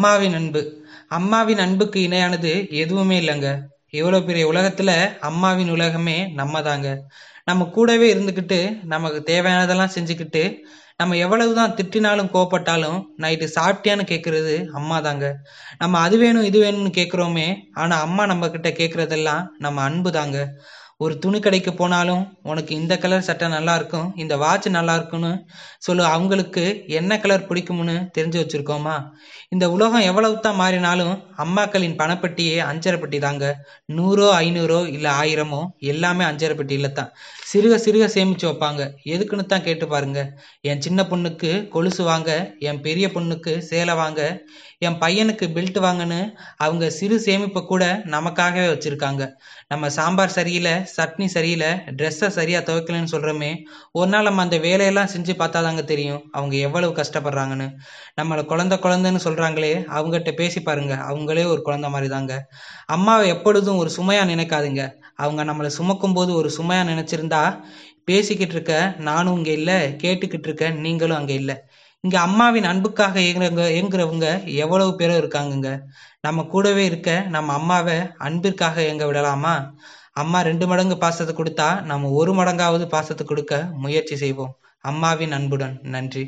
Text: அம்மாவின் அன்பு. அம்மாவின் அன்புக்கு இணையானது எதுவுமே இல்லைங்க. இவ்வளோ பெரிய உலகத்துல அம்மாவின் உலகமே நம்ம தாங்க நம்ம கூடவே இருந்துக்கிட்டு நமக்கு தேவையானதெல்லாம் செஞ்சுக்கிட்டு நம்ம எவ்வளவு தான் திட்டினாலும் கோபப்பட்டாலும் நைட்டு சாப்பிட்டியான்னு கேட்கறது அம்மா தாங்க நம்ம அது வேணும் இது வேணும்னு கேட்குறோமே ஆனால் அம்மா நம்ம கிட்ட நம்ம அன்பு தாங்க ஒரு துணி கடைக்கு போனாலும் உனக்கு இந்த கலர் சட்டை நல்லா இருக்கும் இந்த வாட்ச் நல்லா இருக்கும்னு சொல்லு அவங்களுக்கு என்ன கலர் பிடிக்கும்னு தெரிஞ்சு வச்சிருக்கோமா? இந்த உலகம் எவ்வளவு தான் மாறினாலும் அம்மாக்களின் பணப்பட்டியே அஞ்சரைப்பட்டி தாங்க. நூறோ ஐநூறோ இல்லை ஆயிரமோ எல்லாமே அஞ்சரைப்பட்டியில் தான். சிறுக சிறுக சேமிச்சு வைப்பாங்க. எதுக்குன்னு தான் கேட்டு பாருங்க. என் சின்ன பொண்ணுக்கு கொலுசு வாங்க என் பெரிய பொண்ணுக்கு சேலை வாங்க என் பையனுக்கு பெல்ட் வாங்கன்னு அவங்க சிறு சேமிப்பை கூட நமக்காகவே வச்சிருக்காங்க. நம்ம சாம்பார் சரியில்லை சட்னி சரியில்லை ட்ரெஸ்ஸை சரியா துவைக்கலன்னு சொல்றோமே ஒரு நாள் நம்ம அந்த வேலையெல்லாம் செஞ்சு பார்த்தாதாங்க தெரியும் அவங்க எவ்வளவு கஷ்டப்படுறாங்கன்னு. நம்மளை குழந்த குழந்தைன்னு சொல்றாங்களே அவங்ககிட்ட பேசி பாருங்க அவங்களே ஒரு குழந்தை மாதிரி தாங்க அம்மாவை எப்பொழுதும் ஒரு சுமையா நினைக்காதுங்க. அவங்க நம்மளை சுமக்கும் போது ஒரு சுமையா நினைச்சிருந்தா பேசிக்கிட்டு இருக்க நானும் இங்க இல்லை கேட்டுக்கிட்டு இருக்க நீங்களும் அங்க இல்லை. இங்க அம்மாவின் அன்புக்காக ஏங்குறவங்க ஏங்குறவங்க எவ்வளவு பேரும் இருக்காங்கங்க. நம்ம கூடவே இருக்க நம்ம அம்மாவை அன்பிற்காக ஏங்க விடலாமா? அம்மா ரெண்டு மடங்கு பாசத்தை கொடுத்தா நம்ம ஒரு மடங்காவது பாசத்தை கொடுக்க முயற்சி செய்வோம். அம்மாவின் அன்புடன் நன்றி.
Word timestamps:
அம்மாவின் 0.00 0.34
அன்பு. 0.34 0.60
அம்மாவின் 1.08 1.58
அன்புக்கு 1.58 1.98
இணையானது 2.00 2.50
எதுவுமே 2.70 3.16
இல்லைங்க. 3.20 3.48
இவ்வளோ 3.90 4.18
பெரிய 4.24 4.44
உலகத்துல 4.52 4.90
அம்மாவின் 5.20 5.70
உலகமே 5.70 6.14
நம்ம 6.32 6.62
தாங்க 6.62 6.88
நம்ம 7.44 7.64
கூடவே 7.64 8.14
இருந்துக்கிட்டு 8.14 8.58
நமக்கு 8.84 9.20
தேவையானதெல்லாம் 9.26 9.92
செஞ்சுக்கிட்டு 9.94 10.42
நம்ம 10.96 11.16
எவ்வளவு 11.16 11.54
தான் 11.54 11.74
திட்டினாலும் 11.74 12.30
கோபப்பட்டாலும் 12.32 12.98
நைட்டு 13.18 13.48
சாப்பிட்டியான்னு 13.54 14.06
கேட்கறது 14.06 14.54
அம்மா 14.72 15.00
தாங்க 15.00 15.28
நம்ம 15.78 15.98
அது 15.98 16.18
வேணும் 16.18 16.42
இது 16.42 16.60
வேணும்னு 16.62 16.92
கேட்குறோமே 16.96 17.48
ஆனால் 17.72 18.00
அம்மா 18.00 18.26
நம்ம 18.26 18.48
கிட்ட 18.48 18.72
நம்ம 19.58 19.82
அன்பு 19.82 20.12
தாங்க 20.12 20.38
ஒரு 21.00 21.14
துணி 21.18 21.38
கடைக்கு 21.40 21.72
போனாலும் 21.74 22.22
உனக்கு 22.50 22.72
இந்த 22.74 22.94
கலர் 23.02 23.26
சட்டை 23.28 23.46
நல்லா 23.54 23.74
இருக்கும் 23.78 24.08
இந்த 24.22 24.34
வாட்ச் 24.36 24.66
நல்லா 24.76 24.94
இருக்கும்னு 24.98 25.30
சொல்லு 25.86 26.02
அவங்களுக்கு 26.14 26.64
என்ன 26.98 27.18
கலர் 27.20 27.46
பிடிக்கும்னு 27.50 27.94
தெரிஞ்சு 28.16 28.38
வச்சிருக்கோமா? 28.42 28.96
இந்த 29.54 29.64
உலகம் 29.70 30.06
எவ்வளவு 30.10 30.34
தான் 30.40 30.58
மாறினாலும் 30.60 31.14
அம்மாக்களின் 31.44 31.96
பணப்பட்டியே 32.00 32.58
அஞ்சரைப்பட்டி 32.70 33.20
தாங்க. 33.26 33.44
நூறோ 33.98 34.26
ஐநூறோ 34.42 34.80
இல்லை 34.96 35.12
ஆயிரமோ 35.20 35.62
எல்லாமே 35.92 36.24
அஞ்சரைப்பட்டியில் 36.24 36.96
தான். 36.98 37.10
சிறுக 37.52 37.74
சிறுக 37.84 38.04
சேமிச்சு 38.16 38.46
வைப்பாங்க. 38.50 38.82
எதுக்குன்னு 39.14 39.46
தான் 39.52 39.66
கேட்டு 39.68 39.86
பாருங்க. 39.88 40.20
என் 40.70 40.84
சின்ன 40.86 41.02
பொண்ணுக்கு 41.12 41.52
கொலுசு 41.68 42.04
வாங்க 42.04 42.30
என் 42.68 42.82
பெரிய 42.88 43.06
பொண்ணுக்கு 43.16 43.54
சேலை 43.70 43.94
வாங்க 43.94 44.20
என் 44.86 44.98
பையனுக்கு 45.00 45.46
பெல்ட் 45.56 45.78
வாங்கன்னு 45.86 46.20
அவங்க 46.64 46.84
சிறு 46.98 47.16
சேமிப்பை 47.24 47.62
கூட 47.66 47.84
நமக்காகவே 48.14 48.68
வச்சிருக்காங்க. 48.74 49.22
நம்ம 49.68 49.90
சாம்பார் 49.96 50.36
சரியில்லை 50.38 50.74
சட்னி 50.96 51.26
சரியில்லை 51.26 51.68
ட்ரெஸ்ஸை 51.98 52.28
சரியா 52.28 52.60
துவைக்கலன்னு 52.60 53.12
சொல்றோமே 53.12 53.50
ஒரு 53.92 54.08
நாள் 54.10 54.22
நம்ம 54.22 54.42
அந்த 54.42 54.58
வேலையெல்லாம் 54.58 55.10
செஞ்சு 55.14 55.34
பார்த்தாதாங்க 55.38 55.84
தெரியும் 55.84 56.22
அவங்க 56.30 56.54
எவ்வளவு 56.56 56.92
கஷ்டப்படுறாங்கன்னு. 56.92 57.68
நம்மளை 58.20 58.44
குழந்த 58.44 58.76
குழந்தைன்னு 58.76 59.24
சொல்றாங்களே 59.24 59.72
அவங்ககிட்ட 59.96 60.32
பேசி 60.34 60.60
பாருங்க 60.62 60.94
அவங்களே 61.10 61.44
ஒரு 61.44 61.62
குழந்தை 61.62 61.90
மாதிரி 61.90 62.10
தாங்க 62.10 62.34
அம்மாவை 62.86 63.26
எப்பொழுதும் 63.28 63.76
ஒரு 63.76 63.90
சுமையா 63.96 64.24
நினைக்காதுங்க. 64.32 64.82
அவங்க 65.14 65.44
நம்மளை 65.44 65.70
சுமக்கும் 65.78 66.14
போது 66.14 66.32
ஒரு 66.34 66.50
சுமையா 66.58 66.84
நினைச்சிருந்தா 66.92 67.42
பேசிக்கிட்டு 68.04 68.54
இருக்க 68.54 68.74
நானும் 68.98 69.36
இங்க 69.36 69.50
இல்லை 69.50 69.78
கேட்டுக்கிட்டு 70.02 70.48
இருக்க 70.48 70.68
நீங்களும் 70.84 71.16
அங்க 71.16 71.32
இல்லை. 71.32 71.56
இங்க 72.04 72.16
அம்மாவின் 72.20 72.64
அன்புக்காக 72.64 73.16
ஏங்குறவங்க 73.20 73.64
ஏங்குறவங்க 73.78 74.26
எவ்வளவு 74.54 74.92
பேரும் 74.94 75.20
இருக்காங்கங்க. 75.22 75.70
நம்ம 76.20 76.42
கூடவே 76.44 76.84
இருக்க 76.84 77.10
நம்ம 77.28 77.52
அம்மாவை 77.52 77.96
அன்பிற்காக 78.18 78.82
ஏங்க 78.82 79.04
விடலாமா? 79.06 79.54
அம்மா 80.22 80.38
ரெண்டு 80.48 80.64
மடங்கு 80.70 80.96
பாசத்தை 80.98 81.32
கொடுத்தா 81.36 81.68
நம்ம 81.90 82.10
ஒரு 82.20 82.32
மடங்காவது 82.34 82.84
பாசத்தை 82.94 83.24
கொடுக்க 83.26 83.54
முயற்சி 83.84 84.16
செய்வோம். 84.22 84.52
அம்மாவின் 84.84 85.34
அன்புடன் 85.38 85.74
நன்றி. 85.94 86.24